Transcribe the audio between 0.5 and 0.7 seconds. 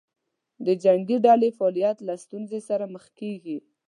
د